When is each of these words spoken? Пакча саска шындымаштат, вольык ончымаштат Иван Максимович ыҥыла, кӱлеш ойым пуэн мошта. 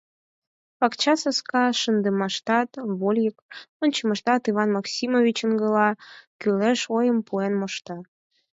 Пакча 0.79 1.13
саска 1.21 1.63
шындымаштат, 1.81 2.69
вольык 2.99 3.37
ончымаштат 3.83 4.41
Иван 4.51 4.69
Максимович 4.77 5.37
ыҥыла, 5.47 5.89
кӱлеш 6.39 6.79
ойым 6.97 7.19
пуэн 7.27 7.53
мошта. 7.59 7.97